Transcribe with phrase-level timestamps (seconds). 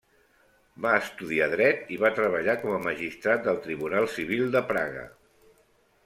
[0.83, 5.05] Va estudiar Dret i va treballar com a magistrat del Tribunal civil de Praga.